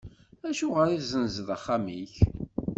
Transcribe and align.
Acuɣer 0.49 0.87
tezzenzeḍ 0.91 1.49
axxam-ik? 1.55 2.13